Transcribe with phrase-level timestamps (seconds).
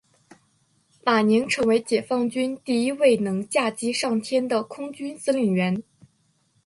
[1.05, 5.83] 马宁成为解放军第一位能驾机上天的空军司令员。